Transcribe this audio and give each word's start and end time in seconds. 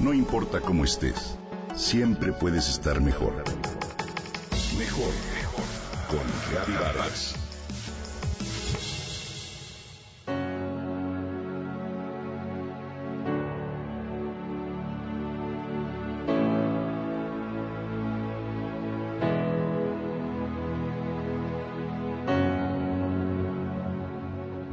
No 0.00 0.14
importa 0.14 0.62
cómo 0.62 0.84
estés, 0.84 1.36
siempre 1.76 2.32
puedes 2.32 2.70
estar 2.70 3.02
mejor. 3.02 3.44
Mejor, 4.78 5.12
mejor. 5.34 5.64
Con 6.08 6.20
Reavivadas. 6.50 7.34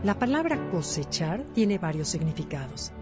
La 0.05 0.18
palabra 0.18 0.70
cosechar 0.71 1.44
tiene 1.54 1.78
varios 1.78 2.07
significados. 2.07 2.94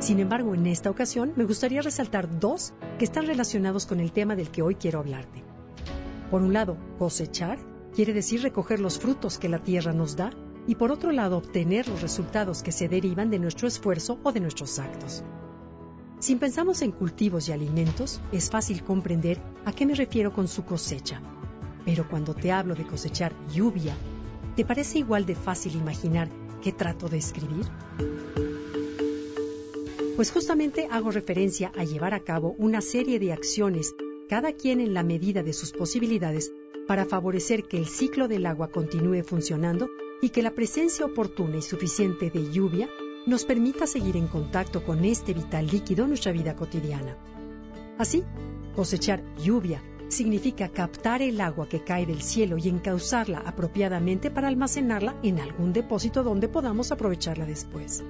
Sin 0.00 0.18
embargo, 0.18 0.54
en 0.54 0.66
esta 0.66 0.90
ocasión 0.90 1.32
me 1.36 1.44
gustaría 1.44 1.82
resaltar 1.82 2.40
dos 2.40 2.72
que 2.98 3.04
están 3.04 3.26
relacionados 3.26 3.86
con 3.86 4.00
el 4.00 4.12
tema 4.12 4.34
del 4.34 4.50
que 4.50 4.62
hoy 4.62 4.74
quiero 4.74 4.98
hablarte. 4.98 5.44
Por 6.30 6.42
un 6.42 6.52
lado, 6.52 6.76
cosechar 6.98 7.58
quiere 7.94 8.12
decir 8.12 8.42
recoger 8.42 8.80
los 8.80 8.98
frutos 8.98 9.38
que 9.38 9.48
la 9.48 9.62
tierra 9.62 9.92
nos 9.92 10.16
da 10.16 10.30
y 10.66 10.74
por 10.74 10.90
otro 10.90 11.12
lado, 11.12 11.38
obtener 11.38 11.88
los 11.88 12.02
resultados 12.02 12.62
que 12.62 12.72
se 12.72 12.88
derivan 12.88 13.30
de 13.30 13.38
nuestro 13.38 13.68
esfuerzo 13.68 14.18
o 14.22 14.32
de 14.32 14.40
nuestros 14.40 14.78
actos. 14.78 15.22
Si 16.18 16.36
pensamos 16.36 16.82
en 16.82 16.92
cultivos 16.92 17.48
y 17.48 17.52
alimentos, 17.52 18.20
es 18.32 18.50
fácil 18.50 18.82
comprender 18.82 19.40
a 19.64 19.72
qué 19.72 19.86
me 19.86 19.94
refiero 19.94 20.32
con 20.32 20.48
su 20.48 20.64
cosecha. 20.64 21.20
Pero 21.84 22.08
cuando 22.08 22.34
te 22.34 22.52
hablo 22.52 22.74
de 22.74 22.86
cosechar 22.86 23.32
lluvia, 23.48 23.94
¿Te 24.56 24.64
parece 24.64 24.98
igual 24.98 25.26
de 25.26 25.36
fácil 25.36 25.76
imaginar 25.76 26.28
qué 26.60 26.72
trato 26.72 27.08
de 27.08 27.18
escribir? 27.18 27.66
Pues 30.20 30.32
justamente 30.32 30.86
hago 30.90 31.10
referencia 31.10 31.72
a 31.74 31.84
llevar 31.84 32.12
a 32.12 32.20
cabo 32.20 32.54
una 32.58 32.82
serie 32.82 33.18
de 33.18 33.32
acciones, 33.32 33.94
cada 34.28 34.52
quien 34.52 34.78
en 34.78 34.92
la 34.92 35.02
medida 35.02 35.42
de 35.42 35.54
sus 35.54 35.72
posibilidades, 35.72 36.52
para 36.86 37.06
favorecer 37.06 37.64
que 37.64 37.78
el 37.78 37.86
ciclo 37.86 38.28
del 38.28 38.44
agua 38.44 38.68
continúe 38.68 39.22
funcionando 39.24 39.88
y 40.20 40.28
que 40.28 40.42
la 40.42 40.50
presencia 40.50 41.06
oportuna 41.06 41.56
y 41.56 41.62
suficiente 41.62 42.28
de 42.28 42.52
lluvia 42.52 42.90
nos 43.24 43.46
permita 43.46 43.86
seguir 43.86 44.18
en 44.18 44.26
contacto 44.26 44.84
con 44.84 45.06
este 45.06 45.32
vital 45.32 45.68
líquido 45.68 46.02
en 46.02 46.10
nuestra 46.10 46.32
vida 46.32 46.54
cotidiana. 46.54 47.16
Así, 47.96 48.22
cosechar 48.76 49.22
lluvia 49.42 49.82
significa 50.08 50.68
captar 50.68 51.22
el 51.22 51.40
agua 51.40 51.66
que 51.66 51.82
cae 51.82 52.04
del 52.04 52.20
cielo 52.20 52.58
y 52.58 52.68
encauzarla 52.68 53.38
apropiadamente 53.38 54.30
para 54.30 54.48
almacenarla 54.48 55.18
en 55.22 55.40
algún 55.40 55.72
depósito 55.72 56.22
donde 56.22 56.48
podamos 56.48 56.92
aprovecharla 56.92 57.46
después. 57.46 58.04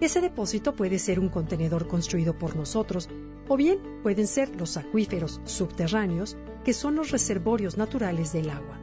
Ese 0.00 0.22
depósito 0.22 0.74
puede 0.74 0.98
ser 0.98 1.20
un 1.20 1.28
contenedor 1.28 1.86
construido 1.86 2.38
por 2.38 2.56
nosotros 2.56 3.08
o 3.48 3.56
bien 3.56 3.78
pueden 4.02 4.26
ser 4.26 4.48
los 4.58 4.78
acuíferos 4.78 5.40
subterráneos 5.44 6.38
que 6.64 6.72
son 6.72 6.96
los 6.96 7.10
reservorios 7.10 7.76
naturales 7.76 8.32
del 8.32 8.48
agua. 8.48 8.78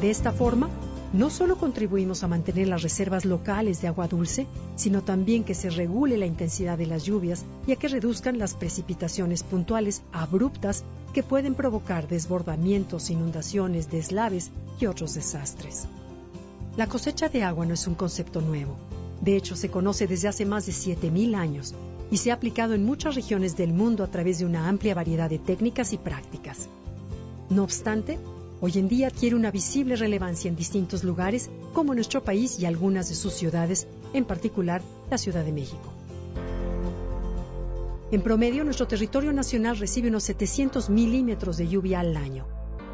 De 0.00 0.10
esta 0.10 0.32
forma, 0.32 0.70
no 1.12 1.28
solo 1.28 1.58
contribuimos 1.58 2.22
a 2.22 2.28
mantener 2.28 2.68
las 2.68 2.82
reservas 2.82 3.24
locales 3.26 3.82
de 3.82 3.88
agua 3.88 4.08
dulce, 4.08 4.46
sino 4.76 5.02
también 5.02 5.44
que 5.44 5.54
se 5.54 5.68
regule 5.68 6.16
la 6.16 6.26
intensidad 6.26 6.78
de 6.78 6.86
las 6.86 7.04
lluvias 7.04 7.44
y 7.66 7.72
a 7.72 7.76
que 7.76 7.88
reduzcan 7.88 8.38
las 8.38 8.54
precipitaciones 8.54 9.42
puntuales 9.42 10.02
abruptas 10.12 10.84
que 11.12 11.22
pueden 11.22 11.54
provocar 11.54 12.08
desbordamientos, 12.08 13.10
inundaciones, 13.10 13.90
deslaves 13.90 14.50
y 14.80 14.86
otros 14.86 15.14
desastres. 15.14 15.86
La 16.76 16.86
cosecha 16.86 17.28
de 17.28 17.42
agua 17.42 17.66
no 17.66 17.74
es 17.74 17.86
un 17.86 17.94
concepto 17.94 18.40
nuevo. 18.40 18.76
De 19.20 19.36
hecho, 19.36 19.56
se 19.56 19.70
conoce 19.70 20.06
desde 20.06 20.28
hace 20.28 20.44
más 20.44 20.66
de 20.66 20.72
7.000 20.72 21.34
años 21.34 21.74
y 22.10 22.18
se 22.18 22.30
ha 22.30 22.34
aplicado 22.34 22.74
en 22.74 22.84
muchas 22.84 23.14
regiones 23.14 23.56
del 23.56 23.72
mundo 23.72 24.04
a 24.04 24.10
través 24.10 24.38
de 24.38 24.46
una 24.46 24.68
amplia 24.68 24.94
variedad 24.94 25.28
de 25.28 25.38
técnicas 25.38 25.92
y 25.92 25.98
prácticas. 25.98 26.68
No 27.50 27.64
obstante, 27.64 28.18
hoy 28.60 28.72
en 28.78 28.88
día 28.88 29.08
adquiere 29.08 29.36
una 29.36 29.50
visible 29.50 29.96
relevancia 29.96 30.48
en 30.48 30.56
distintos 30.56 31.04
lugares, 31.04 31.50
como 31.72 31.94
nuestro 31.94 32.22
país 32.22 32.58
y 32.58 32.66
algunas 32.66 33.08
de 33.08 33.14
sus 33.14 33.32
ciudades, 33.32 33.86
en 34.12 34.24
particular 34.24 34.82
la 35.10 35.18
Ciudad 35.18 35.44
de 35.44 35.52
México. 35.52 35.92
En 38.10 38.22
promedio, 38.22 38.64
nuestro 38.64 38.86
territorio 38.86 39.32
nacional 39.34 39.76
recibe 39.76 40.08
unos 40.08 40.24
700 40.24 40.88
milímetros 40.88 41.58
de 41.58 41.68
lluvia 41.68 42.00
al 42.00 42.16
año, 42.16 42.46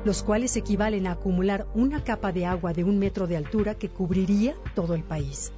los 0.05 0.25
cuales 0.25 0.57
equivalen 0.57 1.07
a 1.07 1.13
acumular 1.13 1.69
una 1.75 2.03
capa 2.03 2.33
de 2.33 2.47
agua 2.47 2.73
de 2.73 2.83
un 2.83 2.99
metro 2.99 3.29
de 3.29 3.37
altura 3.37 3.77
que 3.77 3.89
cubriría 3.89 4.57
todo 4.75 4.95
el 4.95 5.05
país. 5.05 5.53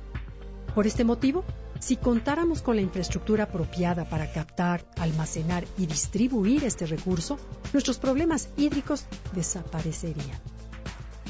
Por 0.75 0.87
este 0.87 1.05
motivo, 1.05 1.45
si 1.81 1.97
contáramos 1.97 2.63
con 2.63 2.77
la 2.77 2.83
infraestructura 2.83 3.45
apropiada 3.45 4.09
para 4.09 4.33
captar, 4.33 4.85
almacenar 4.97 5.65
y 5.79 5.87
distribuir 5.87 6.65
este 6.65 6.87
recurso, 6.87 7.39
nuestros 7.73 7.99
problemas 7.99 8.49
hídricos 8.57 9.05
desaparecerían. 9.35 10.39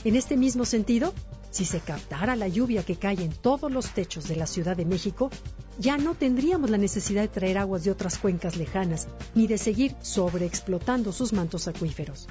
En 0.05 0.15
este 0.15 0.37
mismo 0.37 0.65
sentido, 0.65 1.13
si 1.51 1.65
se 1.65 1.81
captara 1.81 2.37
la 2.37 2.49
lluvia 2.49 2.85
que 2.85 2.97
cae 2.97 3.23
en 3.23 3.33
todos 3.33 3.73
los 3.73 3.91
techos 3.91 4.29
de 4.29 4.37
la 4.37 4.47
Ciudad 4.47 4.77
de 4.77 4.85
México, 4.85 5.31
ya 5.79 5.97
no 5.97 6.15
tendríamos 6.15 6.71
la 6.71 6.79
necesidad 6.79 7.23
de 7.23 7.29
traer 7.29 7.59
aguas 7.59 7.85
de 7.85 7.91
otras 7.91 8.19
cuencas 8.19 8.57
lejanas, 8.57 9.09
ni 9.35 9.47
de 9.47 9.59
seguir 9.59 9.95
sobreexplotando 10.01 11.13
sus 11.13 11.33
mantos 11.33 11.67
acuíferos. 11.67 12.29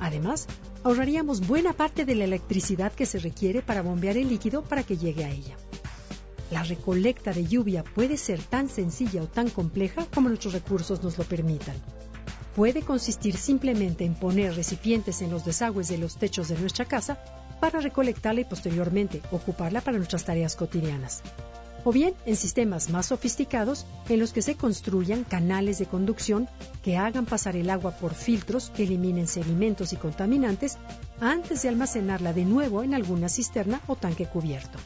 Además, 0.00 0.46
ahorraríamos 0.84 1.46
buena 1.46 1.72
parte 1.72 2.04
de 2.04 2.14
la 2.14 2.24
electricidad 2.24 2.92
que 2.92 3.06
se 3.06 3.18
requiere 3.18 3.62
para 3.62 3.82
bombear 3.82 4.16
el 4.16 4.28
líquido 4.28 4.62
para 4.62 4.82
que 4.82 4.96
llegue 4.96 5.24
a 5.24 5.30
ella. 5.30 5.56
La 6.50 6.62
recolecta 6.62 7.32
de 7.32 7.44
lluvia 7.44 7.82
puede 7.82 8.16
ser 8.16 8.40
tan 8.40 8.68
sencilla 8.68 9.22
o 9.22 9.26
tan 9.26 9.50
compleja 9.50 10.06
como 10.14 10.28
nuestros 10.28 10.54
recursos 10.54 11.02
nos 11.02 11.18
lo 11.18 11.24
permitan. 11.24 11.74
Puede 12.54 12.82
consistir 12.82 13.36
simplemente 13.36 14.04
en 14.04 14.14
poner 14.14 14.54
recipientes 14.54 15.22
en 15.22 15.30
los 15.30 15.44
desagües 15.44 15.88
de 15.88 15.98
los 15.98 16.16
techos 16.16 16.48
de 16.48 16.58
nuestra 16.58 16.84
casa 16.84 17.18
para 17.60 17.80
recolectarla 17.80 18.42
y 18.42 18.44
posteriormente 18.44 19.22
ocuparla 19.32 19.80
para 19.80 19.96
nuestras 19.96 20.24
tareas 20.24 20.54
cotidianas. 20.54 21.22
O 21.84 21.92
bien 21.92 22.14
en 22.26 22.36
sistemas 22.36 22.90
más 22.90 23.06
sofisticados 23.06 23.86
en 24.08 24.20
los 24.20 24.32
que 24.32 24.42
se 24.42 24.56
construyan 24.56 25.24
canales 25.24 25.78
de 25.78 25.86
conducción 25.86 26.48
que 26.82 26.96
hagan 26.96 27.26
pasar 27.26 27.56
el 27.56 27.70
agua 27.70 27.92
por 27.92 28.14
filtros 28.14 28.70
que 28.70 28.84
eliminen 28.84 29.26
sedimentos 29.26 29.92
y 29.92 29.96
contaminantes 29.96 30.78
antes 31.20 31.62
de 31.62 31.68
almacenarla 31.68 32.32
de 32.32 32.44
nuevo 32.44 32.82
en 32.82 32.94
alguna 32.94 33.28
cisterna 33.28 33.80
o 33.86 33.96
tanque 33.96 34.26
cubierto. 34.26 34.78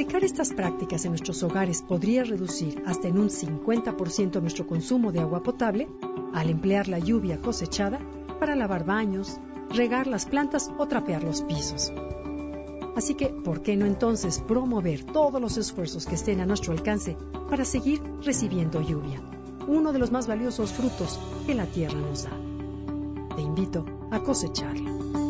Aplicar 0.00 0.24
estas 0.24 0.54
prácticas 0.54 1.04
en 1.04 1.10
nuestros 1.10 1.42
hogares 1.42 1.82
podría 1.82 2.24
reducir 2.24 2.82
hasta 2.86 3.08
en 3.08 3.18
un 3.18 3.28
50% 3.28 4.40
nuestro 4.40 4.66
consumo 4.66 5.12
de 5.12 5.20
agua 5.20 5.42
potable 5.42 5.88
al 6.32 6.48
emplear 6.48 6.88
la 6.88 6.98
lluvia 6.98 7.38
cosechada 7.38 8.00
para 8.38 8.56
lavar 8.56 8.86
baños, 8.86 9.38
regar 9.68 10.06
las 10.06 10.24
plantas 10.24 10.70
o 10.78 10.88
trapear 10.88 11.22
los 11.22 11.42
pisos. 11.42 11.92
Así 12.96 13.14
que, 13.14 13.26
¿por 13.26 13.60
qué 13.60 13.76
no 13.76 13.84
entonces 13.84 14.40
promover 14.40 15.04
todos 15.04 15.38
los 15.38 15.58
esfuerzos 15.58 16.06
que 16.06 16.14
estén 16.14 16.40
a 16.40 16.46
nuestro 16.46 16.72
alcance 16.72 17.18
para 17.50 17.66
seguir 17.66 18.00
recibiendo 18.24 18.80
lluvia, 18.80 19.20
uno 19.68 19.92
de 19.92 19.98
los 19.98 20.10
más 20.10 20.26
valiosos 20.26 20.72
frutos 20.72 21.20
que 21.46 21.54
la 21.54 21.66
tierra 21.66 22.00
nos 22.00 22.24
da? 22.24 22.32
Te 23.36 23.42
invito 23.42 23.84
a 24.10 24.20
cosecharla. 24.20 25.29